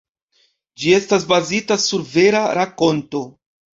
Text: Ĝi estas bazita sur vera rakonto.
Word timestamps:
Ĝi 0.83 0.93
estas 0.99 1.27
bazita 1.33 1.79
sur 1.85 2.07
vera 2.17 2.43
rakonto. 2.61 3.23